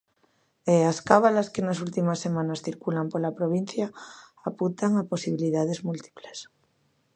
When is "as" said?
0.91-0.97